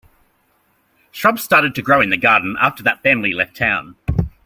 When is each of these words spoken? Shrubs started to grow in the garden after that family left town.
Shrubs 1.11 1.43
started 1.43 1.75
to 1.75 1.83
grow 1.83 2.01
in 2.01 2.09
the 2.09 2.17
garden 2.17 2.57
after 2.59 2.81
that 2.81 3.03
family 3.03 3.33
left 3.33 3.55
town. 3.55 3.97